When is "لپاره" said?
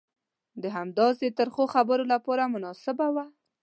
2.13-2.43